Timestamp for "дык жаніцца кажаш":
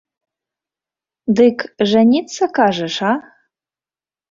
1.41-2.95